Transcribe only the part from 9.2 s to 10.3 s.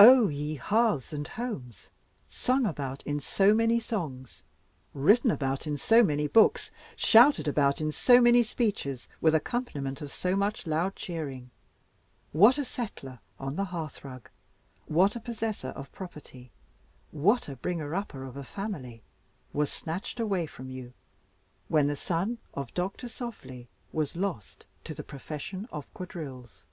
with accompaniment of